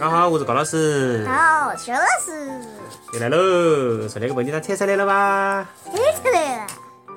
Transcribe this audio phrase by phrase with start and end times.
[0.00, 2.48] 大家好，我是高老师，好，肖老师
[3.12, 4.06] 又来喽。
[4.06, 5.66] 昨天个问题，他猜出来了吧？
[5.84, 6.66] 猜出来了，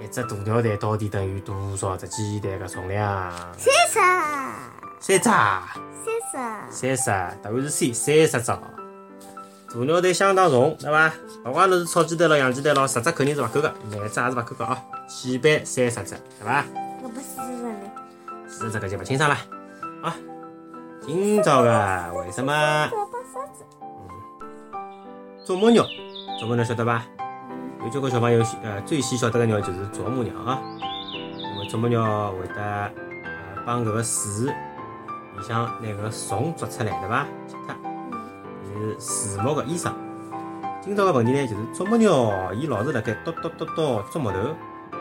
[0.04, 3.32] 一只鸵鸟蛋到底等于多少只鸡蛋的重量？
[3.56, 4.00] 三十，
[5.00, 5.62] 三只，三
[6.72, 7.06] 十三十，
[7.44, 8.52] 答案是 C，三十只。
[9.78, 11.14] 鸵鸟蛋相当重，对伐？
[11.46, 14.76] 勿管侬是炒鸡蛋咯、养鸡蛋咯，十只肯定是勿够个，廿只也是勿够个啊，
[15.08, 16.66] 起码三十只，对吧？
[16.68, 17.92] 十，我不是人嘞，
[18.50, 19.38] 四十个就勿清爽了
[20.02, 20.16] 啊。
[21.04, 22.54] 今朝个为什么？
[25.44, 25.84] 啄木鸟？
[26.40, 27.04] 啄木鸟晓得伐？
[27.84, 30.62] 有交关小朋友呃最先晓得个鸟就是啄木鸟啊。
[31.42, 32.94] 那么啄木鸟会得呃
[33.66, 34.54] 帮搿个树里
[35.42, 37.26] 向拿搿虫捉出来，对伐？
[37.48, 37.76] 吃脱，
[39.00, 39.92] 是树木个医生。
[40.82, 44.38] 今朝个问题呢，就是啄木鸟伊老是辣盖叨叨叨叨啄木头，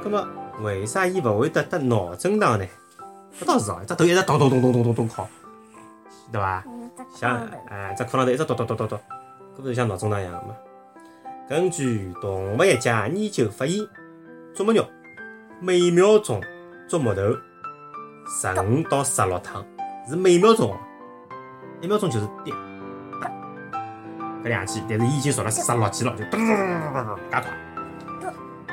[0.02, 0.27] 葛末
[0.62, 2.64] 为啥伊勿会得得脑震荡呢？
[3.39, 5.28] 搿倒是哦，只头一直咚咚咚咚咚咚咚敲，
[6.33, 6.64] 对伐？
[7.14, 8.98] 像哎，只骷髅头一直咚咚咚咚咚，
[9.56, 10.55] 搿不是像脑震荡一样的吗？
[11.48, 13.78] 根据动物学家研究发现，
[14.55, 14.84] 啄木鸟
[15.61, 16.41] 每秒钟
[16.89, 17.22] 啄木头
[18.27, 19.64] 十五到十六趟，
[20.08, 20.77] 是每秒钟哦，
[21.80, 22.52] 一秒钟就是滴
[24.45, 27.45] 搿两记，但是伊已经熟了十六记了，就嘟嘟嘟嘟嘟嘟介快，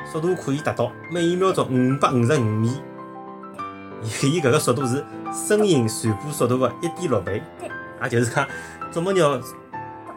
[0.06, 2.80] 速度可以达到每秒钟五百五十五米。
[4.02, 7.42] 伊伊搿个速度是声音传播速度的一点六倍，
[8.02, 8.48] 也就是讲，
[8.92, 9.40] 啄木鸟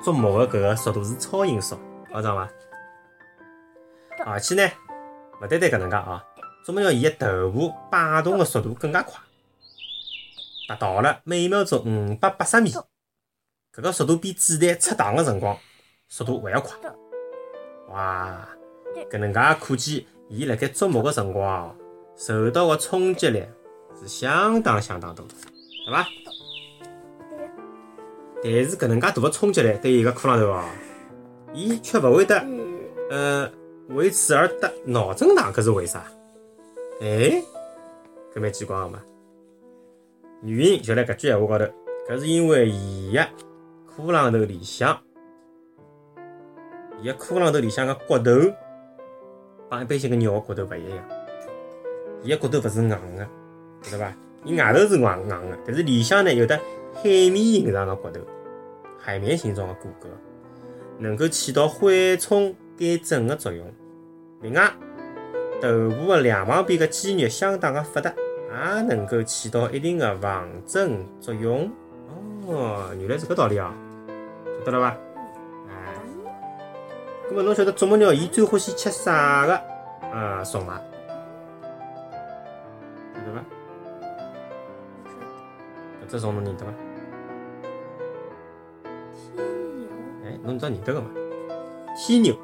[0.03, 1.77] 啄木的搿个速度是超音速，
[2.11, 2.49] 好懂伐？
[4.25, 4.71] 而且呢，
[5.41, 6.23] 勿单单搿能介啊，
[6.63, 9.19] 啄木鸟伊个头部摆动的速度更加快，
[10.69, 12.71] 达到了每秒钟五百八十米。
[13.73, 15.57] 搿个速度比子弹出膛的辰光
[16.07, 16.77] 速度还要快。
[17.89, 18.47] 哇，
[19.09, 21.75] 搿能介可见，伊辣盖啄木个辰光哦，
[22.15, 23.43] 受到个冲击力
[23.99, 25.29] 是相当相当大的，
[25.85, 26.07] 对伐？
[28.43, 30.63] 但是搿能介大个冲击力对伊个骷髅头哦，
[31.53, 33.51] 伊却勿会得嗯，呃
[33.89, 36.03] 为此而得脑震荡，搿是为啥？
[37.01, 37.43] 哎，
[38.33, 39.01] 搿蛮奇怪个嘛。
[40.43, 41.71] 原因就辣搿句闲话高头，
[42.09, 43.27] 搿是因为伊个
[43.85, 44.99] 裤浪头里向，
[47.01, 48.31] 伊个裤浪头里向个骨头
[49.69, 51.09] 帮一般性个鸟个骨头勿一样，
[52.23, 53.27] 伊个骨头勿是硬个，
[53.81, 54.13] 晓得伐？
[54.43, 56.59] 伊外头是硬硬的，但是里向呢有的
[57.03, 58.19] 海绵形状的骨头，
[58.97, 60.07] 海绵形状的骨骼，
[60.97, 63.65] 能够起到缓冲减震的作用。
[64.41, 64.71] 另外，
[65.61, 68.11] 头部的两旁边的肌肉相当的发达，
[68.49, 71.71] 也能够起到一定的防震作用。
[72.47, 73.71] 哦，原来是搿道理啊，
[74.65, 74.97] 晓得了伐？
[75.69, 75.93] 哎，
[77.29, 79.61] 葛末侬晓得啄木鸟伊最欢喜吃啥个
[80.11, 80.81] 呃虫伐？
[86.11, 86.73] 搿只虫侬认得伐？
[89.13, 89.33] 天
[89.79, 89.87] 牛，
[90.25, 91.07] 哎，侬知道认得个伐？
[91.95, 92.35] 天牛，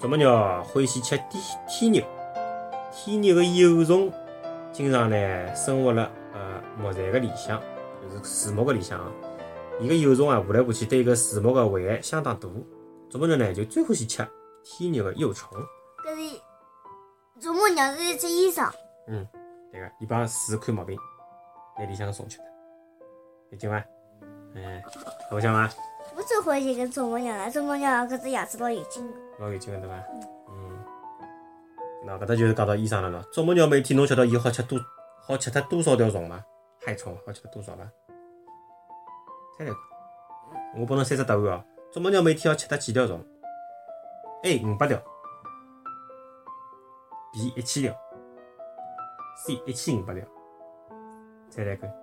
[0.00, 2.04] 啄木鸟欢喜吃天天牛。
[2.90, 4.12] 天牛个幼虫
[4.72, 7.62] 经常呢生活辣呃木材个里向，
[8.02, 9.06] 就是树木个里向啊。
[9.78, 12.48] 伊个幼虫啊爬来爬去，对搿树木个危害相当大。
[13.08, 14.26] 啄木鸟呢就最欢喜吃
[14.64, 15.48] 天牛个幼虫。
[16.04, 16.40] 搿是
[17.38, 18.68] 啄木鸟是一只医生，
[19.06, 19.24] 嗯，
[19.70, 20.98] 对个，伊帮树看毛病，
[21.78, 22.46] 拿里向个虫吃脱，
[23.50, 23.76] 有劲伐？
[24.54, 24.82] 哎，
[25.30, 25.68] 好像吗？
[26.16, 29.94] 我最欢喜跟啄木鸟了，啄木鸟搿只牙齿老有劲的，老有劲个对伐？
[30.48, 30.84] 嗯，
[32.04, 33.30] 那搿搭就是讲到医生了喏。
[33.30, 34.78] 啄木鸟每天侬晓得伊好吃多
[35.20, 36.44] 好吃脱多少条虫伐？
[36.84, 37.84] 害虫好吃脱多少伐？
[39.56, 39.76] 猜猜看。
[40.76, 41.64] 我拨侬三只答案哦。
[41.92, 43.24] 啄木鸟每天要吃脱几条虫
[44.44, 44.96] ？A 五百条
[47.32, 47.94] ，B 一千条
[49.44, 50.24] ，C 一千五百条。
[51.50, 51.99] 猜猜看。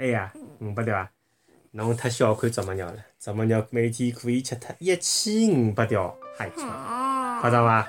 [0.00, 1.10] A 呀，五百条啊！
[1.72, 7.86] 侬太小看啄木鸟了，啄木鸟每天可以吃脱一千五百条害虫，啊夸张伐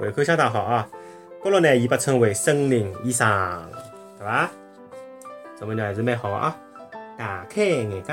[0.00, 0.86] 胃口相当好啊！
[1.42, 3.26] 高头呢，伊被称为森林医生，
[4.18, 4.50] 对伐？
[5.58, 6.54] 啄木鸟还是蛮好个啊！
[7.16, 8.12] 打开眼界，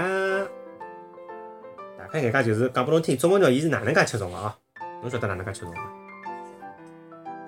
[1.98, 4.58] 打开眼界就是讲拨侬听，啄木鸟伊是哪能介吃虫个啊？
[5.02, 5.82] 侬晓得哪能介吃虫伐？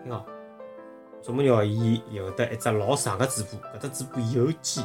[0.03, 0.25] 听哦，
[1.23, 4.83] 啄木鸟伊有得一只老长个嘴巴，搿只嘴巴有尖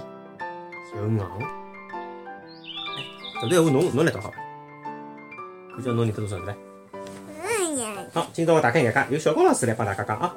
[0.95, 1.19] 又硬。
[2.97, 3.05] 哎，
[3.43, 4.37] 搿段闲话侬侬来读好伐？
[5.77, 6.55] 我叫侬认得多少对伐？
[7.43, 10.37] 哎呀，好，今朝我打开眼界，由小高老师来帮大家讲啊。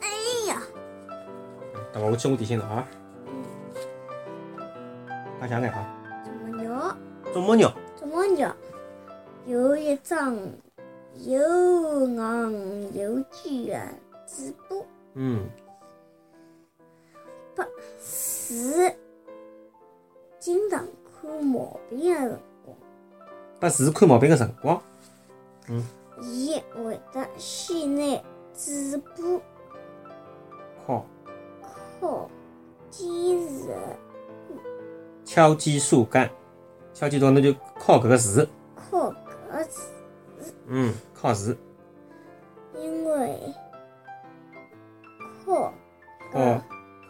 [0.00, 0.08] 哎
[0.48, 0.62] 呀，
[1.92, 2.86] 等会我去我提醒侬啊。
[5.38, 5.88] 快讲眼啊！
[6.22, 6.96] 啄木鸟，
[7.32, 8.54] 啄木鸟，啄木鸟
[9.46, 10.36] 有一张
[11.14, 14.76] 又硬又尖的嘴巴，
[15.14, 15.48] 嗯，
[18.50, 18.92] 字
[20.40, 20.84] 经常
[21.22, 22.76] 看毛病的辰光，
[23.60, 24.82] 拨字看毛病的辰光，
[26.20, 28.20] 伊会得先拿
[28.52, 29.04] 嘴巴
[30.84, 31.06] 敲
[32.00, 32.28] 靠
[32.90, 33.08] 坚
[33.48, 33.74] 实的
[35.24, 36.28] 敲击树干，
[36.92, 39.14] 敲击到那就敲搿个字，靠搿
[39.52, 39.82] 个字，
[40.66, 41.56] 嗯，敲字，
[42.74, 43.38] 因为
[45.46, 45.72] 靠
[46.32, 46.60] 敲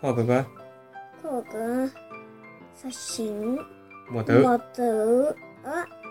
[0.03, 0.47] 敲搿个
[1.31, 1.89] 靠搿
[2.83, 3.57] 实心
[4.11, 5.37] 木头，木头的。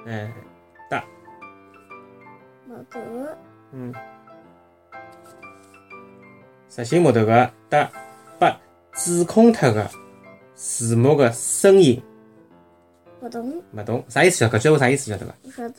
[0.06, 0.32] 哎，
[2.66, 3.38] 木头的。
[3.74, 3.94] 嗯，
[6.70, 7.92] 实心木头个搭
[8.40, 8.50] 拨
[8.94, 9.86] 指空脱个
[10.56, 12.02] 字幕个声音
[13.20, 14.50] 不懂，勿懂，啥意思啊？
[14.54, 15.36] 搿句话啥意思晓得伐？
[15.44, 15.76] 不晓得。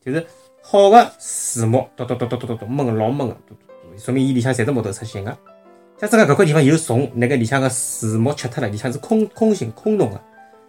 [0.00, 0.26] 就是
[0.62, 5.36] 好个字幕，嘟嘟嘟嘟嘟嘟嘟闷老闷个，嘟嘟嘟，说明伊里向侪是木头出现个。
[5.98, 10.20] 假使讲搿块地方有虫，那个里向个树木吃脱了，里向是空空心空洞个，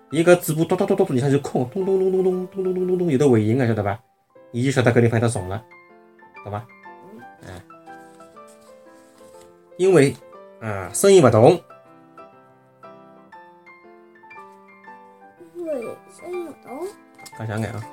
[0.10, 4.00] 伊搿嘴巴嘟嘟嘟嘟嘟里向就空，咚咚咚咚咚咚咚咚咚咚有得回音个，晓得伐？
[4.52, 5.64] 伊就晓得搿地方有得虫了，
[6.44, 6.66] 懂伐？
[7.46, 7.62] 哎，
[9.78, 10.16] 因为
[10.60, 11.62] 啊声音勿同，
[15.56, 16.88] 因为声音勿同，
[17.38, 17.86] 讲详眼啊，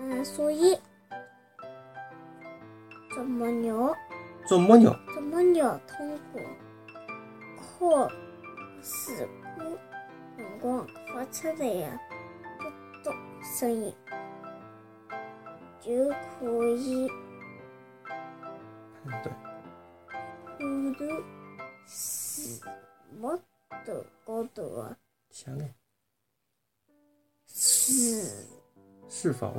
[0.00, 0.78] 嗯，所以
[3.08, 3.94] 啄木鸟，
[4.48, 6.40] 啄木鸟啄木鸟通过
[7.56, 8.08] 靠
[8.80, 9.26] 嘴
[9.56, 9.64] 巴
[10.36, 11.98] 辰光发出来的
[13.02, 13.10] 嘟嘟
[13.42, 13.92] 声音，
[15.80, 15.90] 就
[16.38, 17.10] 可以
[19.02, 19.36] 判断，
[20.56, 21.24] 判断
[21.84, 22.60] 字
[23.18, 23.36] 幕
[23.84, 24.96] 头高头的
[25.30, 25.74] 详眼
[27.46, 28.46] 字
[29.08, 29.52] 是否？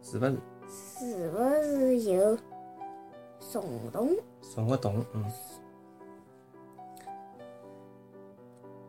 [0.00, 2.38] 是勿是是不是有
[3.52, 3.62] 送
[3.92, 4.08] 洞。
[4.40, 5.30] 虫，送我，嗯。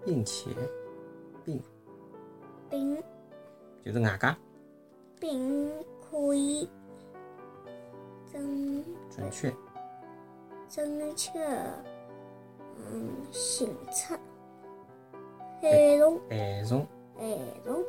[0.05, 0.51] 并且，
[1.43, 1.61] 并，
[2.69, 3.03] 并。
[3.83, 4.37] 就是外加。
[5.19, 5.69] 并
[6.09, 6.69] 可以
[8.31, 9.53] 准准确。
[10.69, 11.31] 准确
[12.89, 14.17] 嗯，形成
[15.61, 16.87] 害虫，害虫，
[17.17, 17.83] 害虫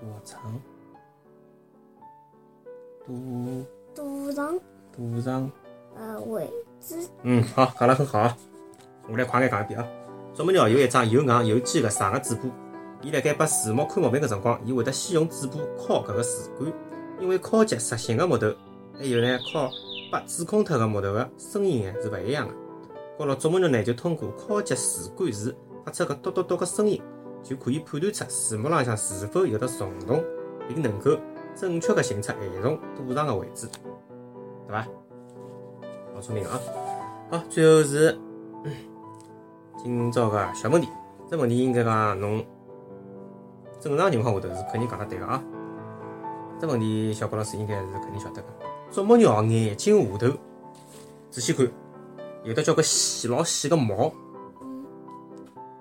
[0.00, 0.60] 躲藏
[3.06, 3.64] 躲
[3.94, 4.60] 躲藏。
[4.94, 5.50] 肚上，
[5.96, 6.50] 呃位
[6.80, 7.08] 置。
[7.22, 8.36] 嗯，好，讲得很好啊。
[9.08, 9.86] 我来快眼讲一遍啊。
[10.34, 12.44] 啄木鸟有一张又硬又尖个长个嘴巴，
[13.02, 16.72] 伊辣盖拨树木看毛病个辰光，伊会得先用嘴巴敲搿个树干，
[17.20, 18.52] 因为敲击实心个木头，
[18.98, 19.70] 还有呢敲
[20.10, 22.54] 拨指空脱个木头个声音呢是勿一样个。
[23.18, 25.54] 高了啄木鸟呢就通过敲击树干时
[25.84, 27.02] 发出个嘟嘟嘟个声音，
[27.42, 30.24] 就可以判断出树木浪向是否有得虫洞，
[30.66, 31.18] 并能够
[31.54, 33.68] 准确个寻出害虫躲藏个位置，
[34.72, 34.86] 对伐？
[36.14, 36.58] 老聪明啊！
[37.30, 38.18] 好，最后是
[39.76, 40.88] 今朝个小问题，
[41.30, 42.42] 这问题应该讲侬
[43.78, 45.42] 正常情况下头是肯定讲得对个啊。
[46.58, 48.48] 这问题小高老师应该是肯定晓得个。
[48.90, 50.32] 啄木鸟眼睛下头，
[51.30, 51.70] 仔细看，
[52.42, 54.10] 有得交关细老细个毛。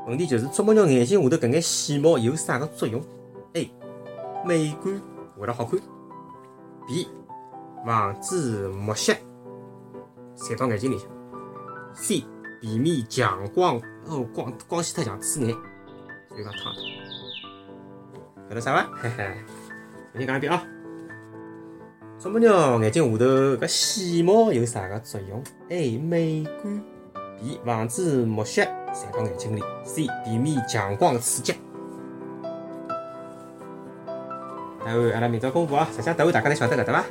[0.05, 3.01] 问题就是啄木鸟眼睛下头搿眼细毛有啥个作用
[3.53, 3.71] ？A.
[4.45, 5.01] 美观，
[5.37, 5.79] 为了好看。
[6.87, 7.07] B.
[7.85, 9.17] 防止木屑
[10.35, 11.07] 散到眼睛里向。
[11.93, 12.23] C.
[12.61, 15.55] 避免强光哦光光线太强刺眼，
[16.29, 16.81] 所以讲烫的。
[18.49, 18.89] 晓得啥伐？
[19.01, 19.35] 嘿嘿，
[20.11, 20.63] 重新讲一遍啊。
[22.19, 25.97] 啄木鸟眼睛下头搿细毛有啥个作用？A.
[25.97, 26.83] 美观。
[27.41, 27.59] B.
[27.65, 29.63] 防止木屑散到眼睛里。
[29.83, 30.07] C.
[30.23, 31.55] 避免强光刺激。
[34.85, 37.03] 答案阿拉明朝公布啊，实际上答案大家侪晓得个对伐？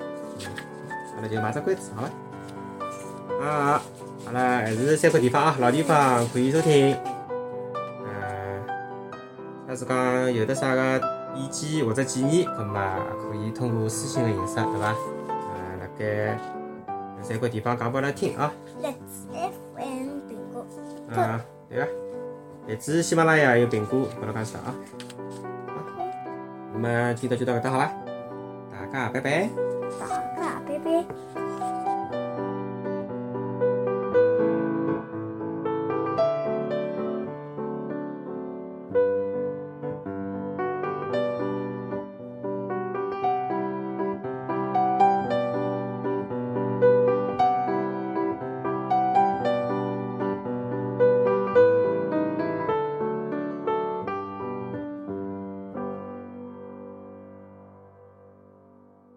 [1.21, 3.45] 嗯，阿拉就卖只关子好伐？
[3.45, 3.83] 啊，
[4.27, 6.97] 阿拉还是三块地方啊，老地方可以收听。
[8.05, 8.65] 嗯，
[9.69, 11.01] 要是讲有的啥个
[11.35, 12.81] 意见或者建议，葛末
[13.23, 14.95] 可以通过私信个形式，对伐？
[15.29, 16.39] 呃，辣盖
[17.23, 18.53] 三块地方讲拨阿拉听啊。
[18.83, 19.29] 荔枝
[19.77, 20.67] FM 苹果，
[21.15, 21.89] 啊，对个，
[22.67, 24.75] 荔枝、喜马拉雅还有苹果，拨侬讲啥啊？
[25.67, 25.75] 好，
[26.75, 27.93] 那么今朝就到搿搭好伐？
[28.71, 29.49] 大家拜拜。
[30.85, 31.50] 네.